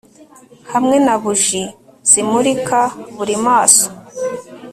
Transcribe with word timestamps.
hamwe 0.71 0.95
na 1.05 1.15
buji 1.21 1.63
zimurika 2.09 2.81
buri 3.15 3.35
maso... 3.45 3.85